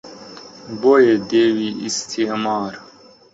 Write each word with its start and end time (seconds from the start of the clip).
بۆیە 0.81 1.15
دێوی 1.29 1.69
ئیستیعمار 1.83 2.73